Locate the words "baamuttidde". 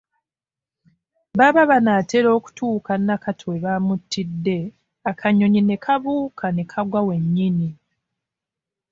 3.65-4.57